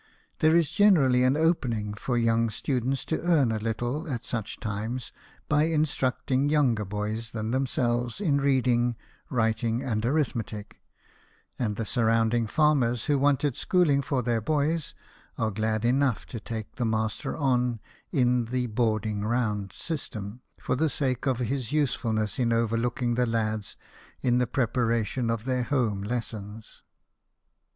There 0.39 0.55
is 0.55 0.71
generally 0.71 1.21
an 1.23 1.37
opening 1.37 1.93
for 1.93 2.17
young 2.17 2.49
stu 2.49 2.79
dents 2.79 3.05
to 3.05 3.21
earn 3.21 3.51
a 3.51 3.59
little 3.59 4.07
at 4.11 4.25
such 4.25 4.59
times 4.59 5.11
by 5.47 5.65
instruct 5.65 6.31
ing 6.31 6.49
younger 6.49 6.85
boys 6.85 7.33
than 7.33 7.51
themselves 7.51 8.19
in 8.19 8.41
reading, 8.41 8.95
writing, 9.29 9.83
and 9.83 10.03
arithmetic; 10.03 10.81
and 11.59 11.75
the 11.75 11.85
surrounding 11.85 12.47
fanners, 12.47 13.05
who 13.05 13.19
want 13.19 13.45
schooling 13.55 14.01
for 14.01 14.23
their 14.23 14.41
boys, 14.41 14.95
are 15.37 15.51
glad 15.51 15.85
enough 15.85 16.25
to 16.25 16.39
take 16.39 16.77
the 16.77 16.83
master 16.85 17.35
in 17.35 17.77
on 17.79 17.79
the" 18.45 18.65
bearding 18.75 19.23
round" 19.23 19.71
system, 19.71 20.41
for 20.59 20.75
the 20.75 20.89
sake 20.89 21.27
of 21.27 21.37
his 21.37 21.71
usefulness 21.71 22.39
in 22.39 22.51
overlooking 22.51 23.13
the 23.13 23.27
lads 23.27 23.77
in 24.19 24.39
the 24.39 24.47
pre 24.47 24.65
paration 24.65 25.31
of 25.31 25.45
their 25.45 25.61
home 25.61 26.01
lessons. 26.01 26.81